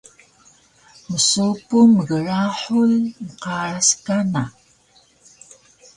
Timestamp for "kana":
4.05-4.43